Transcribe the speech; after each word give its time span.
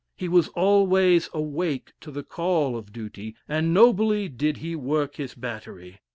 He 0.17 0.27
was 0.27 0.47
always 0.55 1.29
awake 1.31 1.93
to 2.01 2.09
the 2.09 2.23
call 2.23 2.75
of 2.75 2.91
duty, 2.91 3.35
and 3.47 3.71
nobly 3.71 4.29
did 4.29 4.57
he 4.57 4.75
work 4.75 5.17
his 5.17 5.35
battery. 5.35 5.99